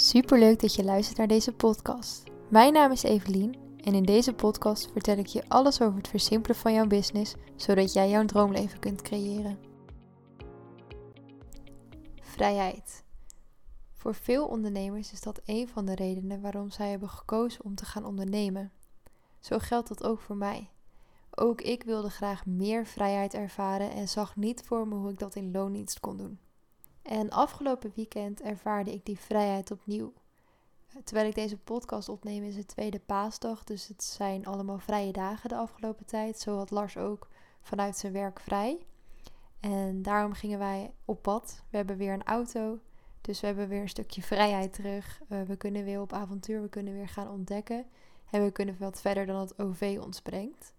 Superleuk 0.00 0.60
dat 0.60 0.74
je 0.74 0.84
luistert 0.84 1.18
naar 1.18 1.26
deze 1.26 1.52
podcast. 1.52 2.22
Mijn 2.50 2.72
naam 2.72 2.92
is 2.92 3.02
Evelien 3.02 3.56
en 3.76 3.94
in 3.94 4.02
deze 4.02 4.32
podcast 4.32 4.90
vertel 4.92 5.16
ik 5.16 5.26
je 5.26 5.48
alles 5.48 5.80
over 5.80 5.96
het 5.96 6.08
versimpelen 6.08 6.56
van 6.56 6.72
jouw 6.72 6.86
business, 6.86 7.34
zodat 7.56 7.92
jij 7.92 8.08
jouw 8.08 8.24
droomleven 8.24 8.78
kunt 8.78 9.02
creëren. 9.02 9.58
Vrijheid. 12.20 13.04
Voor 13.92 14.14
veel 14.14 14.46
ondernemers 14.46 15.12
is 15.12 15.20
dat 15.20 15.40
een 15.44 15.68
van 15.68 15.84
de 15.84 15.94
redenen 15.94 16.40
waarom 16.40 16.70
zij 16.70 16.90
hebben 16.90 17.08
gekozen 17.08 17.64
om 17.64 17.74
te 17.74 17.84
gaan 17.84 18.04
ondernemen. 18.04 18.72
Zo 19.40 19.58
geldt 19.58 19.88
dat 19.88 20.04
ook 20.04 20.20
voor 20.20 20.36
mij. 20.36 20.70
Ook 21.30 21.60
ik 21.60 21.82
wilde 21.82 22.10
graag 22.10 22.46
meer 22.46 22.86
vrijheid 22.86 23.34
ervaren 23.34 23.90
en 23.90 24.08
zag 24.08 24.36
niet 24.36 24.62
voor 24.62 24.88
me 24.88 24.94
hoe 24.94 25.10
ik 25.10 25.18
dat 25.18 25.34
in 25.34 25.50
loondienst 25.50 26.00
kon 26.00 26.16
doen. 26.16 26.38
En 27.08 27.30
afgelopen 27.30 27.92
weekend 27.94 28.40
ervaarde 28.40 28.92
ik 28.92 29.06
die 29.06 29.18
vrijheid 29.18 29.70
opnieuw. 29.70 30.12
Terwijl 31.04 31.28
ik 31.28 31.34
deze 31.34 31.56
podcast 31.56 32.08
opneem 32.08 32.42
is 32.42 32.56
het 32.56 32.68
tweede 32.68 33.00
paasdag, 33.00 33.64
dus 33.64 33.88
het 33.88 34.04
zijn 34.04 34.46
allemaal 34.46 34.78
vrije 34.78 35.12
dagen 35.12 35.48
de 35.48 35.56
afgelopen 35.56 36.06
tijd. 36.06 36.38
Zo 36.38 36.56
had 36.56 36.70
Lars 36.70 36.96
ook 36.96 37.28
vanuit 37.60 37.96
zijn 37.96 38.12
werk 38.12 38.40
vrij. 38.40 38.78
En 39.60 40.02
daarom 40.02 40.32
gingen 40.32 40.58
wij 40.58 40.92
op 41.04 41.22
pad. 41.22 41.62
We 41.70 41.76
hebben 41.76 41.96
weer 41.96 42.12
een 42.12 42.24
auto, 42.24 42.78
dus 43.20 43.40
we 43.40 43.46
hebben 43.46 43.68
weer 43.68 43.80
een 43.80 43.88
stukje 43.88 44.22
vrijheid 44.22 44.72
terug. 44.72 45.20
Uh, 45.28 45.42
we 45.42 45.56
kunnen 45.56 45.84
weer 45.84 46.00
op 46.00 46.12
avontuur, 46.12 46.62
we 46.62 46.68
kunnen 46.68 46.94
weer 46.94 47.08
gaan 47.08 47.30
ontdekken. 47.30 47.86
En 48.30 48.44
we 48.44 48.50
kunnen 48.50 48.76
wat 48.78 49.00
verder 49.00 49.26
dan 49.26 49.40
het 49.40 49.58
OV 49.58 49.98
ons 50.02 50.20
brengt. 50.20 50.72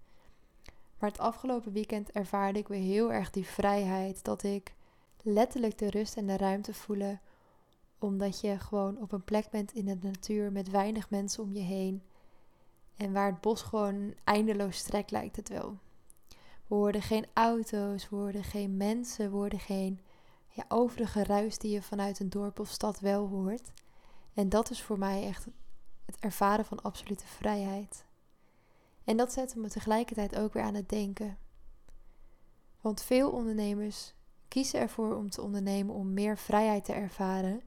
Maar 1.00 1.10
het 1.10 1.20
afgelopen 1.20 1.72
weekend 1.72 2.12
ervaarde 2.12 2.60
ik 2.60 2.68
weer 2.68 2.82
heel 2.82 3.14
erg 3.14 3.32
die 3.32 3.46
vrijheid 3.46 4.24
dat 4.24 4.44
ik 4.44 4.78
letterlijk 5.24 5.78
de 5.78 5.90
rust 5.90 6.18
en 6.18 6.28
de 6.28 6.38
ruimte 6.38 6.74
voelen. 6.74 7.22
Omdat 8.00 8.42
je 8.42 8.60
gewoon 8.60 8.98
op 8.98 9.12
een 9.12 9.24
plek 9.24 9.50
bent 9.50 9.72
in 9.72 9.86
de 9.86 9.98
natuur 10.02 10.52
met 10.52 10.70
weinig 10.70 11.10
mensen 11.10 11.44
om 11.44 11.54
je 11.54 11.62
heen. 11.62 12.04
En 12.96 13.12
waar 13.12 13.32
het 13.32 13.42
bos 13.42 13.62
gewoon 13.62 14.14
eindeloos 14.24 14.78
strek 14.78 15.10
lijkt 15.10 15.36
het 15.36 15.50
wel. 15.50 15.78
We 16.68 16.76
hoorden 16.76 17.02
geen 17.02 17.26
auto's, 17.34 18.10
we 18.10 18.44
geen 18.44 18.78
mensen, 18.78 19.42
we 19.42 19.58
geen 19.58 20.00
ja, 20.50 20.66
overige 20.68 21.24
ruis 21.24 21.58
die 21.58 21.72
je 21.72 21.82
vanuit 21.82 22.20
een 22.20 22.30
dorp 22.30 22.60
of 22.60 22.70
stad 22.70 23.00
wel 23.00 23.28
hoort. 23.28 23.72
En 24.34 24.50
dat 24.50 24.70
is 24.70 24.82
voor 24.82 25.00
mij 25.00 25.26
echt 25.26 25.48
het 26.06 26.18
ervaren 26.20 26.66
van 26.66 26.82
absolute 26.82 27.28
vrijheid. 27.28 28.06
En 29.04 29.18
dat 29.18 29.34
zette 29.34 29.60
me 29.60 29.70
tegelijkertijd 29.70 30.36
ook 30.36 30.54
weer 30.54 30.64
aan 30.64 30.76
het 30.76 30.90
denken. 30.90 31.38
Want 32.82 33.02
veel 33.02 33.32
ondernemers 33.32 34.14
kiezen 34.50 34.80
ervoor 34.80 35.16
om 35.16 35.30
te 35.30 35.42
ondernemen 35.42 35.96
om 35.96 36.14
meer 36.14 36.38
vrijheid 36.38 36.86
te 36.86 36.94
ervaren. 36.94 37.62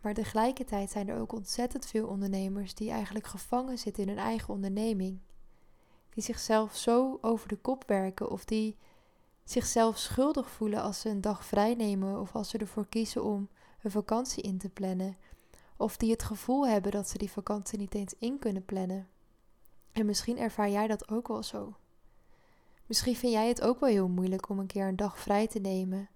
Maar 0.00 0.14
tegelijkertijd 0.14 0.90
zijn 0.90 1.08
er 1.08 1.20
ook 1.20 1.32
ontzettend 1.32 1.86
veel 1.86 2.06
ondernemers 2.06 2.74
die 2.74 2.90
eigenlijk 2.90 3.26
gevangen 3.26 3.78
zitten 3.78 4.02
in 4.02 4.08
hun 4.08 4.18
eigen 4.18 4.54
onderneming. 4.54 5.18
Die 6.10 6.22
zichzelf 6.22 6.76
zo 6.76 7.18
over 7.20 7.48
de 7.48 7.56
kop 7.56 7.84
werken 7.86 8.30
of 8.30 8.44
die 8.44 8.76
zichzelf 9.44 9.98
schuldig 9.98 10.50
voelen 10.50 10.82
als 10.82 11.00
ze 11.00 11.08
een 11.08 11.20
dag 11.20 11.44
vrij 11.44 11.74
nemen 11.74 12.20
of 12.20 12.34
als 12.34 12.48
ze 12.48 12.58
ervoor 12.58 12.86
kiezen 12.86 13.24
om 13.24 13.48
een 13.82 13.90
vakantie 13.90 14.42
in 14.42 14.58
te 14.58 14.68
plannen. 14.68 15.16
Of 15.76 15.96
die 15.96 16.10
het 16.10 16.22
gevoel 16.22 16.66
hebben 16.66 16.92
dat 16.92 17.08
ze 17.08 17.18
die 17.18 17.30
vakantie 17.30 17.78
niet 17.78 17.94
eens 17.94 18.14
in 18.18 18.38
kunnen 18.38 18.64
plannen. 18.64 19.08
En 19.92 20.06
misschien 20.06 20.38
ervaar 20.38 20.70
jij 20.70 20.86
dat 20.86 21.10
ook 21.10 21.28
wel 21.28 21.42
zo. 21.42 21.74
Misschien 22.90 23.16
vind 23.16 23.32
jij 23.32 23.48
het 23.48 23.60
ook 23.60 23.80
wel 23.80 23.88
heel 23.88 24.08
moeilijk 24.08 24.48
om 24.48 24.58
een 24.58 24.66
keer 24.66 24.86
een 24.86 24.96
dag 24.96 25.18
vrij 25.18 25.46
te 25.46 25.58
nemen. 25.58 26.08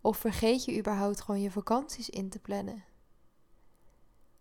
Of 0.00 0.16
vergeet 0.16 0.64
je 0.64 0.78
überhaupt 0.78 1.20
gewoon 1.20 1.40
je 1.40 1.50
vakanties 1.50 2.10
in 2.10 2.28
te 2.28 2.38
plannen. 2.38 2.84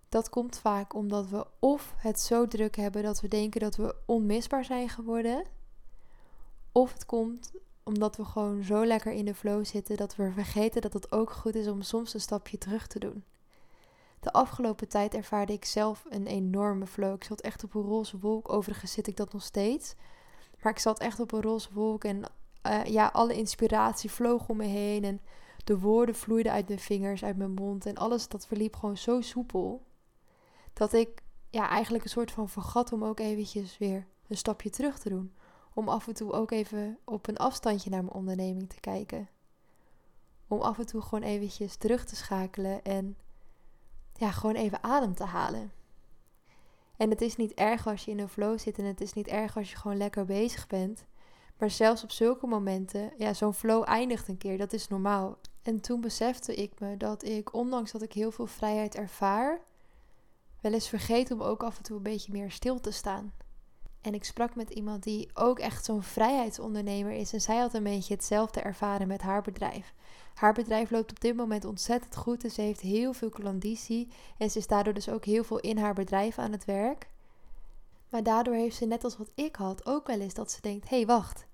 Dat 0.10 0.30
komt 0.30 0.58
vaak 0.58 0.94
omdat 0.94 1.28
we 1.28 1.48
of 1.60 1.94
het 1.98 2.20
zo 2.20 2.48
druk 2.48 2.76
hebben 2.76 3.04
dat 3.04 3.22
we 3.22 3.28
denken 3.28 3.62
dat 3.62 3.76
we 3.76 3.96
onmisbaar 4.06 4.66
zijn 4.66 4.90
geworden. 4.90 5.44
Of 6.72 6.94
het 6.94 7.06
komt 7.06 7.52
omdat 7.84 8.16
we 8.16 8.26
gewoon 8.26 8.64
zo 8.64 8.86
lekker 8.86 9.12
in 9.12 9.26
de 9.26 9.36
flow 9.36 9.66
zitten 9.66 9.98
dat 9.98 10.16
we 10.16 10.32
vergeten 10.32 10.82
dat 10.82 10.94
het 10.94 11.12
ook 11.12 11.32
goed 11.32 11.56
is 11.56 11.68
om 11.68 11.82
soms 11.82 12.14
een 12.14 12.22
stapje 12.22 12.58
terug 12.58 12.88
te 12.88 13.00
doen. 13.00 13.24
De 14.20 14.32
afgelopen 14.32 14.88
tijd 14.88 15.14
ervaarde 15.14 15.54
ik 15.54 15.66
zelf 15.66 16.06
een 16.10 16.28
enorme 16.28 16.88
flow. 16.88 17.14
Ik 17.14 17.24
zat 17.24 17.42
echt 17.42 17.64
op 17.64 17.74
een 17.74 17.82
roze 17.82 18.20
wolk. 18.20 18.52
Overigens 18.52 18.92
zit 18.92 19.08
ik 19.08 19.18
dat 19.18 19.34
nog 19.34 19.44
steeds. 19.44 19.96
Maar 20.68 20.76
ik 20.76 20.82
zat 20.82 21.00
echt 21.00 21.20
op 21.20 21.32
een 21.32 21.42
roze 21.42 21.74
wolk 21.74 22.04
en 22.04 22.24
uh, 22.64 22.84
ja, 22.86 23.10
alle 23.14 23.34
inspiratie 23.34 24.12
vloog 24.12 24.50
om 24.50 24.58
me 24.58 24.66
heen. 24.66 25.04
En 25.04 25.22
de 25.64 25.80
woorden 25.80 26.16
vloeiden 26.16 26.52
uit 26.52 26.68
mijn 26.68 26.80
vingers, 26.80 27.24
uit 27.24 27.38
mijn 27.38 27.54
mond. 27.54 27.86
En 27.86 27.96
alles 27.98 28.28
dat 28.28 28.48
verliep 28.48 28.76
gewoon 28.76 28.98
zo 28.98 29.22
soepel. 29.22 29.86
Dat 30.74 30.94
ik 30.94 31.22
ja, 31.50 31.70
eigenlijk 31.70 32.04
een 32.04 32.10
soort 32.10 32.32
van 32.32 32.50
vergat 32.50 32.92
om 32.92 33.04
ook 33.04 33.20
eventjes 33.20 33.78
weer 33.78 34.08
een 34.28 34.38
stapje 34.38 34.70
terug 34.70 35.00
te 35.00 35.10
doen. 35.10 35.34
Om 35.74 35.90
af 35.90 36.08
en 36.08 36.14
toe 36.14 36.32
ook 36.32 36.52
even 36.52 36.98
op 37.04 37.28
een 37.28 37.38
afstandje 37.38 37.90
naar 37.90 38.04
mijn 38.04 38.16
onderneming 38.16 38.70
te 38.70 38.80
kijken. 38.80 39.30
Om 40.48 40.62
af 40.62 40.80
en 40.80 40.86
toe 40.86 41.02
gewoon 41.02 41.24
eventjes 41.24 41.76
terug 41.76 42.06
te 42.06 42.16
schakelen 42.16 42.84
en 42.84 43.18
ja, 44.14 44.32
gewoon 44.32 44.56
even 44.56 44.84
adem 44.84 45.16
te 45.16 45.26
halen. 45.26 45.72
En 46.98 47.10
het 47.10 47.22
is 47.22 47.36
niet 47.36 47.54
erg 47.54 47.88
als 47.88 48.06
je 48.06 48.12
in 48.12 48.20
een 48.20 48.30
flow 48.30 48.60
zit 48.60 48.78
en 48.78 48.86
het 48.86 49.02
is 49.02 49.14
niet 49.14 49.28
erg 49.28 49.58
als 49.58 49.70
je 49.70 49.78
gewoon 49.78 49.98
lekker 49.98 50.26
bezig 50.26 50.68
bent. 50.68 51.06
Maar 51.58 51.70
zelfs 51.70 52.04
op 52.04 52.12
zulke 52.12 52.48
momenten, 52.48 53.12
ja, 53.18 53.34
zo'n 53.34 53.54
flow 53.54 53.84
eindigt 53.86 54.28
een 54.28 54.38
keer, 54.38 54.58
dat 54.58 54.74
is 54.74 54.88
normaal. 54.88 55.38
En 55.62 55.82
toen 55.82 56.02
besefte 56.02 56.56
ik 56.56 56.80
me 56.80 56.98
dat 56.98 57.24
ik, 57.24 57.54
ondanks 57.54 57.92
dat 57.92 58.02
ik 58.02 58.14
heel 58.14 58.32
veel 58.32 58.48
vrijheid 58.48 58.96
ervaar, 58.96 59.62
wel 60.62 60.74
eens 60.74 60.90
vergeet 60.90 61.32
om 61.32 61.42
ook 61.42 61.64
af 61.64 61.78
en 61.78 61.84
toe 61.84 61.98
een 61.98 62.04
beetje 62.04 62.32
meer 62.32 62.52
stil 62.52 62.80
te 62.80 62.92
staan. 62.92 63.34
En 64.02 64.14
ik 64.14 64.24
sprak 64.24 64.56
met 64.56 64.70
iemand 64.70 65.04
die 65.04 65.30
ook 65.34 65.60
echt 65.60 65.86
zo'n 65.86 66.04
vrijheidsondernemer 66.04 67.12
is. 67.12 67.34
En 67.34 67.42
zij 67.42 67.58
had 67.58 67.74
een 67.74 67.84
beetje 67.84 68.14
hetzelfde 68.14 68.62
ervaren 68.62 69.08
met 69.08 69.22
haar 69.22 69.42
bedrijf. 69.42 69.94
Haar 70.34 70.54
bedrijf 70.54 70.92
loopt 70.92 71.12
op 71.12 71.20
dit 71.20 71.36
moment 71.36 71.66
ontzettend 71.66 72.16
goed 72.16 72.44
en 72.44 72.52
ze 72.52 72.62
heeft 72.62 72.82
heel 72.82 73.14
veel 73.14 73.30
klandizie. 73.30 74.08
En 74.38 74.50
ze 74.50 74.58
is 74.58 74.68
daardoor 74.68 74.94
dus 74.94 75.10
ook 75.10 75.26
heel 75.26 75.44
veel 75.44 75.60
in 75.60 75.78
haar 75.78 75.94
bedrijf 75.94 76.38
aan 76.38 76.52
het 76.52 76.66
werk. 76.66 77.08
Maar 78.10 78.24
daardoor 78.24 78.54
heeft 78.54 78.76
ze 78.76 78.86
net 78.86 79.04
als 79.04 79.18
wat 79.18 79.32
ik 79.36 79.56
had 79.56 79.86
ook 79.86 80.08
wel 80.08 80.20
eens 80.20 80.34
dat 80.34 80.52
ze 80.52 80.62
denkt: 80.62 80.90
hé, 80.90 80.96
hey, 80.96 81.06
wacht. 81.06 81.47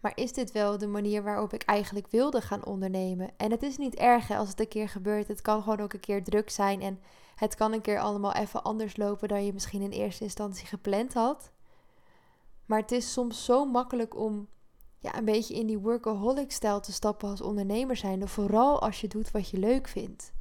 Maar 0.00 0.12
is 0.14 0.32
dit 0.32 0.52
wel 0.52 0.78
de 0.78 0.86
manier 0.86 1.22
waarop 1.22 1.52
ik 1.52 1.62
eigenlijk 1.62 2.06
wilde 2.10 2.40
gaan 2.40 2.64
ondernemen? 2.64 3.30
En 3.36 3.50
het 3.50 3.62
is 3.62 3.76
niet 3.76 3.94
erg 3.94 4.30
als 4.30 4.48
het 4.48 4.60
een 4.60 4.68
keer 4.68 4.88
gebeurt. 4.88 5.28
Het 5.28 5.40
kan 5.40 5.62
gewoon 5.62 5.80
ook 5.80 5.92
een 5.92 6.00
keer 6.00 6.24
druk 6.24 6.50
zijn. 6.50 6.82
En 6.82 7.00
het 7.34 7.54
kan 7.54 7.72
een 7.72 7.80
keer 7.80 7.98
allemaal 7.98 8.32
even 8.32 8.62
anders 8.62 8.96
lopen 8.96 9.28
dan 9.28 9.44
je 9.44 9.52
misschien 9.52 9.82
in 9.82 9.90
eerste 9.90 10.24
instantie 10.24 10.66
gepland 10.66 11.14
had. 11.14 11.52
Maar 12.66 12.80
het 12.80 12.92
is 12.92 13.12
soms 13.12 13.44
zo 13.44 13.64
makkelijk 13.64 14.16
om 14.16 14.48
ja, 14.98 15.16
een 15.16 15.24
beetje 15.24 15.54
in 15.54 15.66
die 15.66 15.78
workaholic-stijl 15.78 16.80
te 16.80 16.92
stappen 16.92 17.28
als 17.28 17.40
ondernemer 17.40 17.96
zijnde. 17.96 18.28
Vooral 18.28 18.80
als 18.80 19.00
je 19.00 19.08
doet 19.08 19.30
wat 19.30 19.48
je 19.48 19.58
leuk 19.58 19.88
vindt. 19.88 20.32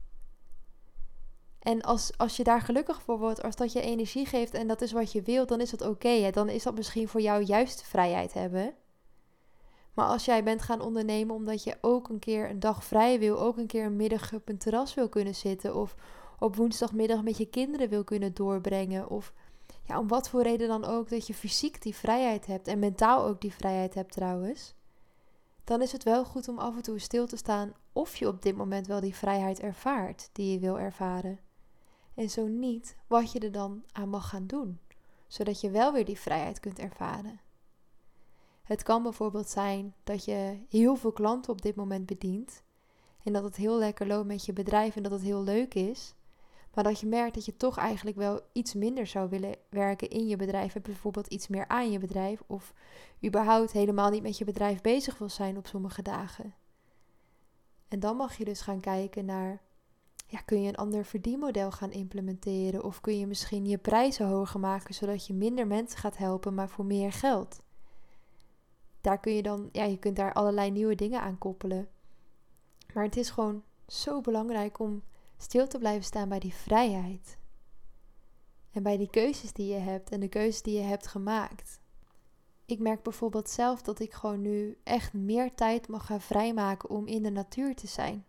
En 1.59 1.81
als, 1.81 2.17
als 2.17 2.37
je 2.37 2.43
daar 2.43 2.61
gelukkig 2.61 3.01
voor 3.01 3.17
wordt, 3.19 3.43
als 3.43 3.55
dat 3.55 3.71
je 3.71 3.81
energie 3.81 4.25
geeft 4.25 4.53
en 4.53 4.67
dat 4.67 4.81
is 4.81 4.91
wat 4.91 5.11
je 5.11 5.21
wilt, 5.21 5.47
dan 5.47 5.61
is 5.61 5.69
dat 5.69 5.81
oké. 5.81 6.29
dan 6.31 6.49
is 6.49 6.63
dat 6.63 6.75
misschien 6.75 7.07
voor 7.07 7.21
jou 7.21 7.43
juist 7.43 7.83
vrijheid 7.83 8.33
hebben. 8.33 8.73
Maar 9.93 10.05
als 10.05 10.25
jij 10.25 10.43
bent 10.43 10.61
gaan 10.61 10.81
ondernemen 10.81 11.35
omdat 11.35 11.63
je 11.63 11.77
ook 11.81 12.09
een 12.09 12.19
keer 12.19 12.49
een 12.49 12.59
dag 12.59 12.83
vrij 12.83 13.19
wil, 13.19 13.39
ook 13.39 13.57
een 13.57 13.67
keer 13.67 13.85
een 13.85 13.95
middag 13.95 14.33
op 14.33 14.49
een 14.49 14.57
terras 14.57 14.93
wil 14.93 15.09
kunnen 15.09 15.35
zitten, 15.35 15.75
of 15.75 15.95
op 16.39 16.55
woensdagmiddag 16.55 17.23
met 17.23 17.37
je 17.37 17.45
kinderen 17.45 17.89
wil 17.89 18.03
kunnen 18.03 18.33
doorbrengen, 18.33 19.09
of 19.09 19.33
ja, 19.83 19.99
om 19.99 20.07
wat 20.07 20.29
voor 20.29 20.41
reden 20.41 20.67
dan 20.67 20.85
ook, 20.85 21.09
dat 21.09 21.27
je 21.27 21.33
fysiek 21.33 21.81
die 21.81 21.95
vrijheid 21.95 22.45
hebt 22.45 22.67
en 22.67 22.79
mentaal 22.79 23.25
ook 23.25 23.41
die 23.41 23.53
vrijheid 23.53 23.93
hebt 23.93 24.11
trouwens, 24.11 24.73
dan 25.63 25.81
is 25.81 25.91
het 25.91 26.03
wel 26.03 26.25
goed 26.25 26.47
om 26.47 26.59
af 26.59 26.75
en 26.75 26.81
toe 26.81 26.99
stil 26.99 27.27
te 27.27 27.37
staan 27.37 27.73
of 27.93 28.15
je 28.15 28.27
op 28.27 28.41
dit 28.41 28.55
moment 28.55 28.87
wel 28.87 28.99
die 28.99 29.15
vrijheid 29.15 29.59
ervaart 29.59 30.29
die 30.31 30.51
je 30.51 30.59
wil 30.59 30.79
ervaren. 30.79 31.39
En 32.13 32.29
zo 32.29 32.47
niet, 32.47 32.95
wat 33.07 33.31
je 33.31 33.39
er 33.39 33.51
dan 33.51 33.83
aan 33.91 34.09
mag 34.09 34.29
gaan 34.29 34.47
doen, 34.47 34.79
zodat 35.27 35.61
je 35.61 35.69
wel 35.69 35.93
weer 35.93 36.05
die 36.05 36.19
vrijheid 36.19 36.59
kunt 36.59 36.79
ervaren. 36.79 37.39
Het 38.69 38.83
kan 38.83 39.03
bijvoorbeeld 39.03 39.49
zijn 39.49 39.93
dat 40.03 40.25
je 40.25 40.59
heel 40.69 40.95
veel 40.95 41.11
klanten 41.11 41.51
op 41.51 41.61
dit 41.61 41.75
moment 41.75 42.05
bedient 42.05 42.63
en 43.23 43.33
dat 43.33 43.43
het 43.43 43.55
heel 43.55 43.77
lekker 43.77 44.07
loopt 44.07 44.27
met 44.27 44.45
je 44.45 44.53
bedrijf 44.53 44.95
en 44.95 45.03
dat 45.03 45.11
het 45.11 45.21
heel 45.21 45.43
leuk 45.43 45.73
is. 45.73 46.15
Maar 46.73 46.83
dat 46.83 46.99
je 46.99 47.07
merkt 47.07 47.33
dat 47.33 47.45
je 47.45 47.57
toch 47.57 47.77
eigenlijk 47.77 48.17
wel 48.17 48.41
iets 48.51 48.73
minder 48.73 49.07
zou 49.07 49.29
willen 49.29 49.55
werken 49.69 50.09
in 50.09 50.27
je 50.27 50.35
bedrijf. 50.35 50.75
En 50.75 50.81
bijvoorbeeld 50.81 51.27
iets 51.27 51.47
meer 51.47 51.67
aan 51.67 51.91
je 51.91 51.99
bedrijf. 51.99 52.41
Of 52.47 52.73
überhaupt 53.25 53.71
helemaal 53.71 54.09
niet 54.09 54.23
met 54.23 54.37
je 54.37 54.45
bedrijf 54.45 54.81
bezig 54.81 55.17
wil 55.17 55.29
zijn 55.29 55.57
op 55.57 55.67
sommige 55.67 56.01
dagen. 56.01 56.53
En 57.87 57.99
dan 57.99 58.15
mag 58.15 58.37
je 58.37 58.45
dus 58.45 58.61
gaan 58.61 58.79
kijken 58.79 59.25
naar. 59.25 59.61
Ja, 60.27 60.39
kun 60.39 60.61
je 60.61 60.67
een 60.67 60.75
ander 60.75 61.05
verdienmodel 61.05 61.71
gaan 61.71 61.91
implementeren? 61.91 62.83
Of 62.83 63.01
kun 63.01 63.19
je 63.19 63.27
misschien 63.27 63.65
je 63.65 63.77
prijzen 63.77 64.27
hoger 64.27 64.59
maken 64.59 64.93
zodat 64.93 65.27
je 65.27 65.33
minder 65.33 65.67
mensen 65.67 65.99
gaat 65.99 66.17
helpen, 66.17 66.53
maar 66.53 66.69
voor 66.69 66.85
meer 66.85 67.11
geld? 67.11 67.61
Daar 69.09 69.19
kun 69.19 69.33
je 69.33 69.43
dan, 69.43 69.69
ja, 69.71 69.83
je 69.83 69.97
kunt 69.97 70.15
daar 70.15 70.33
allerlei 70.33 70.71
nieuwe 70.71 70.95
dingen 70.95 71.21
aan 71.21 71.37
koppelen. 71.37 71.89
Maar 72.93 73.03
het 73.03 73.17
is 73.17 73.29
gewoon 73.29 73.63
zo 73.87 74.21
belangrijk 74.21 74.79
om 74.79 75.03
stil 75.37 75.67
te 75.67 75.77
blijven 75.77 76.03
staan 76.03 76.29
bij 76.29 76.39
die 76.39 76.53
vrijheid. 76.53 77.37
En 78.71 78.83
bij 78.83 78.97
die 78.97 79.09
keuzes 79.09 79.53
die 79.53 79.73
je 79.73 79.79
hebt 79.79 80.09
en 80.09 80.19
de 80.19 80.27
keuzes 80.27 80.61
die 80.61 80.77
je 80.77 80.83
hebt 80.83 81.07
gemaakt. 81.07 81.79
Ik 82.65 82.79
merk 82.79 83.03
bijvoorbeeld 83.03 83.49
zelf 83.49 83.81
dat 83.81 83.99
ik 83.99 84.13
gewoon 84.13 84.41
nu 84.41 84.77
echt 84.83 85.13
meer 85.13 85.55
tijd 85.55 85.87
mag 85.87 86.05
gaan 86.05 86.21
vrijmaken 86.21 86.89
om 86.89 87.07
in 87.07 87.23
de 87.23 87.31
natuur 87.31 87.75
te 87.75 87.87
zijn. 87.87 88.25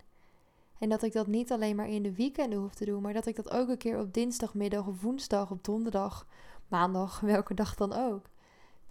En 0.79 0.89
dat 0.89 1.03
ik 1.03 1.13
dat 1.13 1.27
niet 1.27 1.51
alleen 1.51 1.75
maar 1.75 1.89
in 1.89 2.03
de 2.03 2.15
weekenden 2.15 2.59
hoef 2.59 2.73
te 2.73 2.85
doen, 2.85 3.01
maar 3.01 3.13
dat 3.13 3.25
ik 3.25 3.35
dat 3.35 3.51
ook 3.51 3.69
een 3.69 3.77
keer 3.77 3.99
op 3.99 4.13
dinsdagmiddag 4.13 4.87
of 4.87 5.01
woensdag, 5.01 5.51
op 5.51 5.63
donderdag, 5.63 6.27
maandag, 6.67 7.19
welke 7.35 7.53
dag 7.53 7.75
dan 7.75 7.93
ook. 7.93 8.29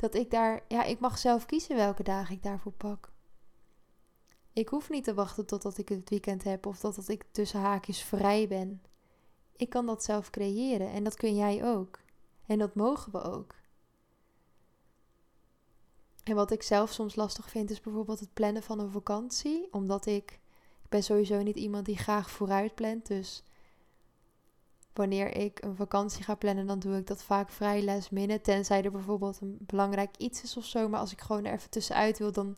Dat 0.01 0.15
ik 0.15 0.31
daar, 0.31 0.65
ja, 0.69 0.85
ik 0.85 1.01
mag 1.01 1.19
zelf 1.19 1.47
kiezen 1.47 1.77
welke 1.77 2.03
dagen 2.03 2.35
ik 2.35 2.43
daarvoor 2.43 2.73
pak. 2.73 3.13
Ik 4.53 4.69
hoef 4.69 4.91
niet 4.91 5.05
te 5.05 5.15
wachten 5.15 5.47
totdat 5.47 5.79
ik 5.79 5.89
het 5.89 6.11
weekend 6.11 6.45
heb 6.45 6.67
of 6.67 6.79
totdat 6.79 7.09
ik 7.09 7.25
tussen 7.31 7.61
haakjes 7.61 8.03
vrij 8.03 8.49
ben. 8.49 8.83
Ik 9.57 9.69
kan 9.69 9.87
dat 9.87 10.05
zelf 10.05 10.31
creëren 10.31 10.91
en 10.91 11.05
dat 11.05 11.15
kun 11.15 11.35
jij 11.35 11.65
ook. 11.65 11.99
En 12.47 12.59
dat 12.59 12.75
mogen 12.75 13.13
we 13.13 13.23
ook. 13.23 13.55
En 16.25 16.35
wat 16.35 16.51
ik 16.51 16.63
zelf 16.63 16.93
soms 16.93 17.15
lastig 17.15 17.51
vind 17.51 17.71
is 17.71 17.81
bijvoorbeeld 17.81 18.21
het 18.21 18.35
plannen 18.35 18.63
van 18.63 18.79
een 18.79 18.91
vakantie, 18.91 19.73
omdat 19.73 20.07
ik 20.07 20.41
ik 20.83 20.89
ben 20.89 21.03
sowieso 21.03 21.43
niet 21.43 21.57
iemand 21.57 21.87
die 21.87 21.99
graag 21.99 22.31
vooruit 22.31 22.75
plant, 22.75 23.07
dus 23.07 23.43
wanneer 24.93 25.37
ik 25.37 25.63
een 25.65 25.77
vakantie 25.77 26.25
ga 26.25 26.35
plannen, 26.35 26.67
dan 26.67 26.79
doe 26.79 26.97
ik 26.97 27.07
dat 27.07 27.23
vaak 27.23 27.51
vrij 27.51 27.85
last 27.85 28.11
minute, 28.11 28.41
tenzij 28.41 28.83
er 28.85 28.91
bijvoorbeeld 28.91 29.41
een 29.41 29.57
belangrijk 29.61 30.17
iets 30.17 30.43
is 30.43 30.57
of 30.57 30.65
zo, 30.65 30.89
maar 30.89 31.01
als 31.01 31.13
ik 31.13 31.21
gewoon 31.21 31.45
er 31.45 31.53
even 31.53 31.71
tussenuit 31.71 32.19
wil, 32.19 32.33
dan 32.33 32.57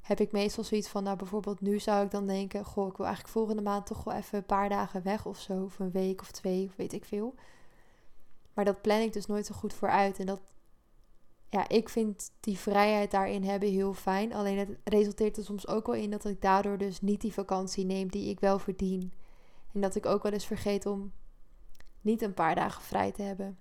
heb 0.00 0.20
ik 0.20 0.32
meestal 0.32 0.64
zoiets 0.64 0.88
van, 0.88 1.02
nou 1.02 1.16
bijvoorbeeld 1.16 1.60
nu 1.60 1.78
zou 1.78 2.04
ik 2.04 2.10
dan 2.10 2.26
denken, 2.26 2.64
goh, 2.64 2.88
ik 2.88 2.96
wil 2.96 3.06
eigenlijk 3.06 3.34
volgende 3.34 3.62
maand 3.62 3.86
toch 3.86 4.04
wel 4.04 4.14
even 4.14 4.38
een 4.38 4.46
paar 4.46 4.68
dagen 4.68 5.02
weg 5.02 5.26
of 5.26 5.38
zo, 5.38 5.62
of 5.62 5.78
een 5.78 5.90
week 5.90 6.20
of 6.20 6.30
twee, 6.30 6.66
of 6.66 6.76
weet 6.76 6.92
ik 6.92 7.04
veel. 7.04 7.34
Maar 8.54 8.64
dat 8.64 8.82
plan 8.82 9.00
ik 9.00 9.12
dus 9.12 9.26
nooit 9.26 9.46
zo 9.46 9.54
goed 9.54 9.72
vooruit. 9.72 10.18
En 10.18 10.26
dat, 10.26 10.40
ja, 11.48 11.68
ik 11.68 11.88
vind 11.88 12.30
die 12.40 12.58
vrijheid 12.58 13.10
daarin 13.10 13.44
hebben 13.44 13.68
heel 13.68 13.94
fijn. 13.94 14.32
Alleen 14.32 14.58
het 14.58 14.68
resulteert 14.84 15.36
er 15.36 15.44
soms 15.44 15.66
ook 15.66 15.86
wel 15.86 15.94
in 15.94 16.10
dat 16.10 16.24
ik 16.24 16.40
daardoor 16.40 16.78
dus 16.78 17.00
niet 17.00 17.20
die 17.20 17.32
vakantie 17.32 17.84
neem 17.84 18.10
die 18.10 18.28
ik 18.28 18.40
wel 18.40 18.58
verdien. 18.58 19.12
En 19.72 19.80
dat 19.80 19.94
ik 19.94 20.06
ook 20.06 20.22
wel 20.22 20.32
eens 20.32 20.46
vergeet 20.46 20.86
om 20.86 21.12
niet 22.02 22.22
een 22.22 22.34
paar 22.34 22.54
dagen 22.54 22.82
vrij 22.82 23.12
te 23.12 23.22
hebben. 23.22 23.58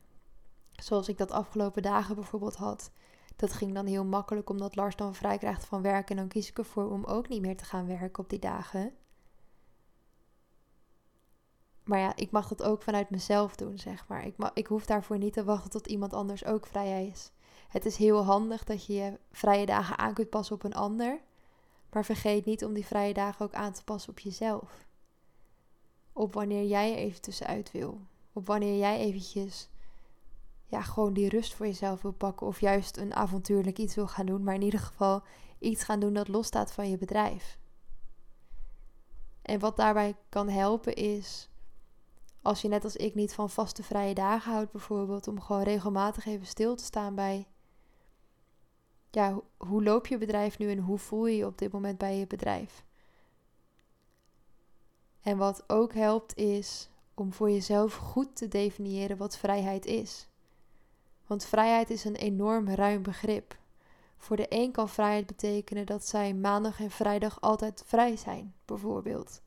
Zoals 0.72 1.10
ik 1.10 1.18
dat 1.18 1.32
afgelopen 1.32 1.82
dagen 1.82 2.16
bijvoorbeeld 2.16 2.56
had. 2.56 2.92
Dat 3.36 3.54
ging 3.54 3.74
dan 3.74 3.86
heel 3.86 4.06
makkelijk 4.06 4.50
omdat 4.50 4.76
Lars 4.76 4.96
dan 4.96 5.16
vrij 5.16 5.38
krijgt 5.38 5.66
van 5.66 5.82
werk. 5.82 6.10
En 6.10 6.16
dan 6.16 6.28
kies 6.28 6.50
ik 6.50 6.58
ervoor 6.58 6.92
om 6.92 7.04
ook 7.06 7.28
niet 7.28 7.42
meer 7.42 7.58
te 7.58 7.66
gaan 7.66 7.88
werken 7.88 8.24
op 8.24 8.30
die 8.30 8.40
dagen. 8.40 8.94
Maar 11.84 12.00
ja, 12.00 12.16
ik 12.16 12.32
mag 12.32 12.48
dat 12.48 12.64
ook 12.64 12.82
vanuit 12.82 13.10
mezelf 13.10 13.56
doen, 13.56 13.78
zeg 13.80 14.08
maar. 14.08 14.26
Ik, 14.26 14.36
ik 14.54 14.68
hoef 14.68 14.86
daarvoor 14.86 15.18
niet 15.18 15.34
te 15.34 15.44
wachten 15.44 15.70
tot 15.70 15.88
iemand 15.88 16.14
anders 16.14 16.46
ook 16.46 16.66
vrij 16.66 17.08
is. 17.08 17.32
Het 17.68 17.86
is 17.86 17.96
heel 17.96 18.24
handig 18.24 18.64
dat 18.64 18.86
je 18.86 18.94
je 18.94 19.20
vrije 19.32 19.66
dagen 19.66 19.98
aan 19.98 20.14
kunt 20.14 20.30
passen 20.30 20.56
op 20.56 20.64
een 20.64 20.74
ander. 20.74 21.20
Maar 21.92 22.06
vergeet 22.06 22.46
niet 22.46 22.66
om 22.66 22.74
die 22.74 22.86
vrije 22.86 23.14
dagen 23.14 23.46
ook 23.46 23.54
aan 23.54 23.74
te 23.74 23.84
passen 23.84 24.12
op 24.12 24.20
jezelf. 24.20 24.86
Op 26.14 26.34
wanneer 26.34 26.66
jij 26.66 26.92
er 26.92 26.98
even 26.98 27.22
tussenuit 27.22 27.72
wil. 27.72 28.02
Op 28.34 28.48
wanneer 28.48 28.78
jij 28.78 29.00
eventjes 29.00 29.70
ja, 30.72 30.82
gewoon 30.82 31.14
die 31.14 31.30
rust 31.30 31.54
voor 31.54 31.66
jezelf 31.66 32.02
wil 32.02 32.12
pakken. 32.12 32.48
Of 32.48 32.60
juist 32.60 32.98
een 32.98 33.14
avontuurlijk 33.14 33.78
iets 33.78 33.96
wil 33.96 34.08
gaan 34.08 34.26
doen. 34.26 34.44
Maar 34.44 34.56
in 34.56 34.62
ieder 34.62 34.80
geval 34.80 35.24
iets 35.60 35.84
gaan 35.84 36.00
doen 36.00 36.14
dat 36.14 36.28
losstaat 36.28 36.72
van 36.72 36.90
je 36.90 36.98
bedrijf. 36.98 37.60
En 39.42 39.60
wat 39.60 39.76
daarbij 39.76 40.16
kan 40.30 40.50
helpen 40.50 40.96
is. 40.96 41.50
Als 42.42 42.62
je 42.62 42.68
net 42.68 42.84
als 42.84 42.96
ik 42.96 43.16
niet 43.16 43.34
van 43.34 43.50
vaste 43.50 43.84
vrije 43.84 44.14
dagen 44.14 44.52
houdt, 44.52 44.72
bijvoorbeeld, 44.72 45.28
om 45.28 45.42
gewoon 45.42 45.64
regelmatig 45.64 46.26
even 46.26 46.48
stil 46.48 46.76
te 46.76 46.84
staan 46.84 47.16
bij. 47.16 47.48
Ja, 49.10 49.40
hoe 49.58 49.84
loop 49.84 50.08
je 50.08 50.18
bedrijf 50.18 50.58
nu 50.58 50.72
en 50.72 50.80
hoe 50.80 50.98
voel 50.98 51.26
je 51.26 51.38
je 51.38 51.46
op 51.46 51.58
dit 51.58 51.72
moment 51.72 51.98
bij 51.98 52.18
je 52.18 52.28
bedrijf? 52.28 52.86
En 55.22 55.38
wat 55.38 55.64
ook 55.70 55.94
helpt 55.94 56.38
is 56.38 56.90
om 57.22 57.34
voor 57.34 57.52
jezelf 57.52 57.96
goed 57.96 58.36
te 58.36 58.48
definiëren 58.48 59.18
wat 59.18 59.38
vrijheid 59.38 59.86
is. 59.86 60.28
Want 61.28 61.46
vrijheid 61.46 61.90
is 61.90 62.04
een 62.04 62.16
enorm 62.16 62.70
ruim 62.70 63.02
begrip. 63.02 63.58
Voor 64.18 64.36
de 64.36 64.46
een 64.50 64.72
kan 64.72 64.90
vrijheid 64.90 65.26
betekenen 65.26 65.86
dat 65.86 66.06
zij 66.06 66.34
maandag 66.34 66.80
en 66.80 66.92
vrijdag 66.92 67.42
altijd 67.42 67.84
vrij 67.86 68.16
zijn, 68.16 68.54
bijvoorbeeld. 68.66 69.42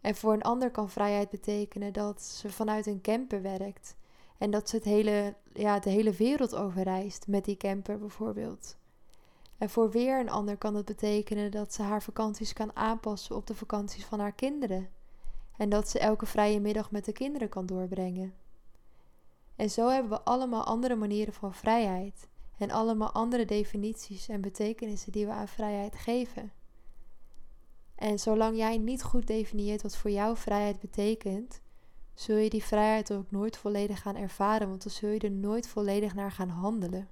En 0.00 0.14
voor 0.14 0.32
een 0.32 0.42
ander 0.42 0.70
kan 0.70 0.90
vrijheid 0.90 1.30
betekenen 1.30 1.92
dat 1.92 2.22
ze 2.22 2.50
vanuit 2.50 2.86
een 2.86 3.00
camper 3.00 3.42
werkt 3.42 3.96
en 4.38 4.50
dat 4.50 4.68
ze 4.68 4.76
het 4.76 4.84
hele, 4.84 5.34
ja, 5.52 5.78
de 5.78 5.90
hele 5.90 6.12
wereld 6.12 6.54
overreist 6.54 7.26
met 7.26 7.44
die 7.44 7.56
camper 7.56 7.98
bijvoorbeeld. 7.98 8.76
En 9.58 9.70
voor 9.70 9.90
weer 9.90 10.20
een 10.20 10.30
ander 10.30 10.56
kan 10.56 10.74
het 10.74 10.84
betekenen 10.84 11.50
dat 11.50 11.74
ze 11.74 11.82
haar 11.82 12.02
vakanties 12.02 12.52
kan 12.52 12.76
aanpassen 12.76 13.36
op 13.36 13.46
de 13.46 13.54
vakanties 13.54 14.04
van 14.04 14.20
haar 14.20 14.34
kinderen. 14.34 14.88
En 15.58 15.68
dat 15.68 15.88
ze 15.88 15.98
elke 15.98 16.26
vrije 16.26 16.60
middag 16.60 16.90
met 16.90 17.04
de 17.04 17.12
kinderen 17.12 17.48
kan 17.48 17.66
doorbrengen. 17.66 18.34
En 19.56 19.70
zo 19.70 19.88
hebben 19.88 20.10
we 20.10 20.22
allemaal 20.22 20.64
andere 20.64 20.96
manieren 20.96 21.34
van 21.34 21.54
vrijheid 21.54 22.28
en 22.58 22.70
allemaal 22.70 23.12
andere 23.12 23.44
definities 23.44 24.28
en 24.28 24.40
betekenissen 24.40 25.12
die 25.12 25.26
we 25.26 25.32
aan 25.32 25.48
vrijheid 25.48 25.94
geven. 25.94 26.52
En 27.94 28.18
zolang 28.18 28.56
jij 28.56 28.78
niet 28.78 29.02
goed 29.02 29.26
definieert 29.26 29.82
wat 29.82 29.96
voor 29.96 30.10
jou 30.10 30.36
vrijheid 30.36 30.80
betekent, 30.80 31.60
zul 32.14 32.36
je 32.36 32.50
die 32.50 32.64
vrijheid 32.64 33.12
ook 33.12 33.30
nooit 33.30 33.56
volledig 33.56 34.02
gaan 34.02 34.16
ervaren, 34.16 34.68
want 34.68 34.82
dan 34.82 34.92
zul 34.92 35.08
je 35.08 35.18
er 35.18 35.30
nooit 35.30 35.68
volledig 35.68 36.14
naar 36.14 36.32
gaan 36.32 36.48
handelen. 36.48 37.08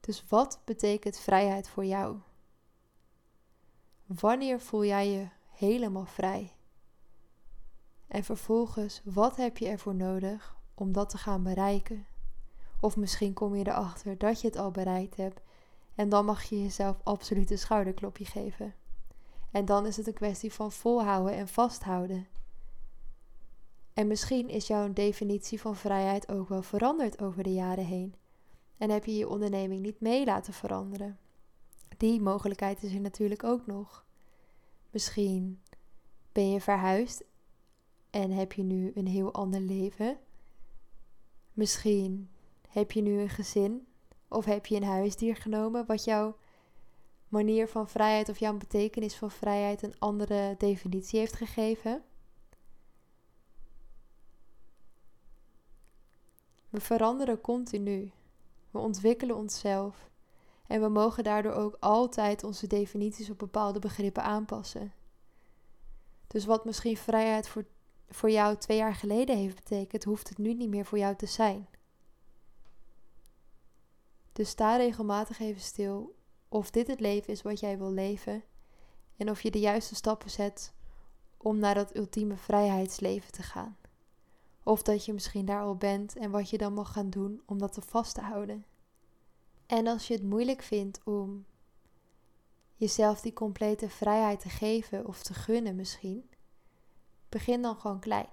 Dus 0.00 0.24
wat 0.28 0.60
betekent 0.64 1.18
vrijheid 1.18 1.68
voor 1.68 1.84
jou? 1.84 2.16
Wanneer 4.06 4.60
voel 4.60 4.84
jij 4.84 5.10
je 5.10 5.28
helemaal 5.60 6.06
vrij? 6.06 6.52
En 8.06 8.24
vervolgens, 8.24 9.00
wat 9.04 9.36
heb 9.36 9.58
je 9.58 9.68
ervoor 9.68 9.94
nodig 9.94 10.56
om 10.74 10.92
dat 10.92 11.08
te 11.08 11.18
gaan 11.18 11.42
bereiken? 11.42 12.06
Of 12.80 12.96
misschien 12.96 13.32
kom 13.32 13.54
je 13.54 13.66
erachter 13.66 14.18
dat 14.18 14.40
je 14.40 14.46
het 14.46 14.56
al 14.56 14.70
bereikt 14.70 15.16
hebt 15.16 15.40
en 15.94 16.08
dan 16.08 16.24
mag 16.24 16.42
je 16.42 16.62
jezelf 16.62 17.00
absoluut 17.02 17.50
een 17.50 17.58
schouderklopje 17.58 18.24
geven. 18.24 18.74
En 19.50 19.64
dan 19.64 19.86
is 19.86 19.96
het 19.96 20.06
een 20.06 20.12
kwestie 20.12 20.52
van 20.52 20.72
volhouden 20.72 21.34
en 21.34 21.48
vasthouden. 21.48 22.26
En 23.94 24.06
misschien 24.06 24.48
is 24.48 24.66
jouw 24.66 24.92
definitie 24.92 25.60
van 25.60 25.76
vrijheid 25.76 26.28
ook 26.28 26.48
wel 26.48 26.62
veranderd 26.62 27.22
over 27.22 27.42
de 27.42 27.52
jaren 27.52 27.84
heen. 27.84 28.14
En 28.78 28.90
heb 28.90 29.04
je 29.04 29.16
je 29.16 29.28
onderneming 29.28 29.82
niet 29.82 30.00
mee 30.00 30.24
laten 30.24 30.52
veranderen. 30.52 31.18
Die 31.96 32.20
mogelijkheid 32.20 32.82
is 32.82 32.94
er 32.94 33.00
natuurlijk 33.00 33.44
ook 33.44 33.66
nog. 33.66 34.04
Misschien 34.90 35.62
ben 36.32 36.50
je 36.50 36.60
verhuisd 36.60 37.24
en 38.10 38.30
heb 38.30 38.52
je 38.52 38.62
nu 38.62 38.92
een 38.94 39.06
heel 39.06 39.32
ander 39.32 39.60
leven. 39.60 40.18
Misschien 41.52 42.30
heb 42.68 42.92
je 42.92 43.02
nu 43.02 43.20
een 43.20 43.28
gezin 43.28 43.86
of 44.28 44.44
heb 44.44 44.66
je 44.66 44.76
een 44.76 44.84
huisdier 44.84 45.36
genomen 45.36 45.86
wat 45.86 46.04
jouw 46.04 46.36
manier 47.28 47.68
van 47.68 47.88
vrijheid 47.88 48.28
of 48.28 48.38
jouw 48.38 48.56
betekenis 48.56 49.14
van 49.14 49.30
vrijheid 49.30 49.82
een 49.82 49.98
andere 49.98 50.54
definitie 50.58 51.18
heeft 51.18 51.36
gegeven. 51.36 52.04
We 56.68 56.80
veranderen 56.80 57.40
continu. 57.40 58.12
We 58.70 58.78
ontwikkelen 58.78 59.36
onszelf. 59.36 60.09
En 60.70 60.80
we 60.80 60.88
mogen 60.88 61.24
daardoor 61.24 61.52
ook 61.52 61.76
altijd 61.80 62.44
onze 62.44 62.66
definities 62.66 63.30
op 63.30 63.38
bepaalde 63.38 63.78
begrippen 63.78 64.22
aanpassen. 64.22 64.92
Dus 66.26 66.44
wat 66.44 66.64
misschien 66.64 66.96
vrijheid 66.96 67.48
voor, 67.48 67.64
voor 68.08 68.30
jou 68.30 68.56
twee 68.56 68.76
jaar 68.76 68.94
geleden 68.94 69.36
heeft 69.36 69.54
betekend, 69.54 70.04
hoeft 70.04 70.28
het 70.28 70.38
nu 70.38 70.54
niet 70.54 70.68
meer 70.68 70.84
voor 70.84 70.98
jou 70.98 71.16
te 71.16 71.26
zijn. 71.26 71.68
Dus 74.32 74.48
sta 74.48 74.76
regelmatig 74.76 75.38
even 75.40 75.60
stil 75.60 76.16
of 76.48 76.70
dit 76.70 76.86
het 76.86 77.00
leven 77.00 77.32
is 77.32 77.42
wat 77.42 77.60
jij 77.60 77.78
wil 77.78 77.92
leven 77.92 78.42
en 79.16 79.30
of 79.30 79.40
je 79.42 79.50
de 79.50 79.60
juiste 79.60 79.94
stappen 79.94 80.30
zet 80.30 80.72
om 81.36 81.58
naar 81.58 81.74
dat 81.74 81.96
ultieme 81.96 82.36
vrijheidsleven 82.36 83.32
te 83.32 83.42
gaan. 83.42 83.76
Of 84.62 84.82
dat 84.82 85.04
je 85.04 85.12
misschien 85.12 85.44
daar 85.44 85.62
al 85.62 85.76
bent 85.76 86.16
en 86.16 86.30
wat 86.30 86.50
je 86.50 86.58
dan 86.58 86.74
mag 86.74 86.92
gaan 86.92 87.10
doen 87.10 87.42
om 87.46 87.58
dat 87.58 87.72
te 87.72 87.82
vast 87.82 88.14
te 88.14 88.20
houden. 88.20 88.64
En 89.70 89.86
als 89.86 90.06
je 90.06 90.14
het 90.14 90.22
moeilijk 90.22 90.62
vindt 90.62 91.00
om 91.04 91.44
jezelf 92.74 93.20
die 93.20 93.32
complete 93.32 93.88
vrijheid 93.88 94.40
te 94.40 94.48
geven 94.48 95.06
of 95.06 95.22
te 95.22 95.34
gunnen 95.34 95.76
misschien, 95.76 96.30
begin 97.28 97.62
dan 97.62 97.76
gewoon 97.76 98.00
klein. 98.00 98.28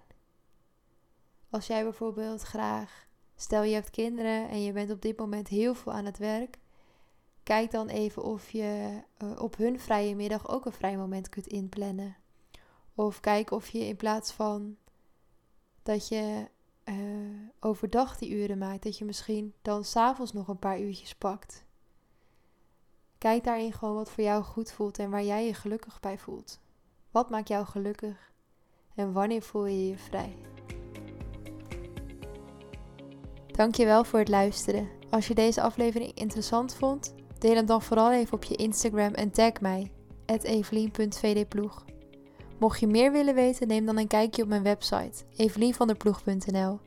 Als 1.49 1.67
jij 1.67 1.83
bijvoorbeeld 1.83 2.41
graag, 2.41 3.07
stel 3.35 3.63
je 3.63 3.73
hebt 3.73 3.89
kinderen 3.89 4.49
en 4.49 4.61
je 4.61 4.71
bent 4.71 4.91
op 4.91 5.01
dit 5.01 5.17
moment 5.17 5.47
heel 5.47 5.73
veel 5.73 5.91
aan 5.91 6.05
het 6.05 6.17
werk, 6.17 6.57
kijk 7.43 7.71
dan 7.71 7.87
even 7.87 8.23
of 8.23 8.49
je 8.49 9.01
uh, 9.23 9.41
op 9.41 9.57
hun 9.57 9.79
vrije 9.79 10.15
middag 10.15 10.49
ook 10.49 10.65
een 10.65 10.71
vrij 10.71 10.97
moment 10.97 11.29
kunt 11.29 11.47
inplannen. 11.47 12.17
Of 12.95 13.19
kijk 13.19 13.51
of 13.51 13.69
je 13.69 13.79
in 13.79 13.95
plaats 13.95 14.31
van 14.31 14.77
dat 15.83 16.07
je 16.07 16.47
uh, 16.85 17.26
overdag 17.59 18.17
die 18.17 18.29
uren 18.29 18.57
maakt, 18.57 18.83
dat 18.83 18.97
je 18.97 19.05
misschien 19.05 19.53
dan 19.61 19.83
s'avonds 19.83 20.33
nog 20.33 20.47
een 20.47 20.59
paar 20.59 20.79
uurtjes 20.79 21.15
pakt. 21.15 21.65
Kijk 23.17 23.43
daarin 23.43 23.73
gewoon 23.73 23.95
wat 23.95 24.11
voor 24.11 24.23
jou 24.23 24.43
goed 24.43 24.71
voelt 24.71 24.99
en 24.99 25.09
waar 25.09 25.23
jij 25.23 25.45
je 25.45 25.53
gelukkig 25.53 25.99
bij 25.99 26.17
voelt. 26.17 26.59
Wat 27.11 27.29
maakt 27.29 27.47
jou 27.47 27.65
gelukkig 27.65 28.31
en 28.95 29.13
wanneer 29.13 29.41
voel 29.41 29.65
je 29.65 29.87
je 29.87 29.97
vrij? 29.97 30.35
Dankjewel 33.47 34.03
voor 34.03 34.19
het 34.19 34.29
luisteren. 34.29 34.89
Als 35.09 35.27
je 35.27 35.35
deze 35.35 35.61
aflevering 35.61 36.13
interessant 36.13 36.75
vond, 36.75 37.13
deel 37.39 37.55
hem 37.55 37.65
dan 37.65 37.81
vooral 37.81 38.11
even 38.11 38.33
op 38.33 38.43
je 38.43 38.55
Instagram 38.55 39.13
en 39.13 39.31
tag 39.31 39.61
mij, 39.61 39.91
evelien.vdploeg. 40.25 41.85
Mocht 42.59 42.79
je 42.79 42.87
meer 42.87 43.11
willen 43.11 43.35
weten, 43.35 43.67
neem 43.67 43.85
dan 43.85 43.97
een 43.97 44.07
kijkje 44.07 44.43
op 44.43 44.47
mijn 44.47 44.63
website, 44.63 45.23
evelienvanderploeg.nl. 45.35 46.86